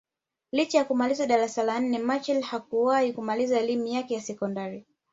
[0.51, 4.85] Licha ya kumaliza darasa la nne Machel hakuwahi kumaliza elimu yake ya sekondari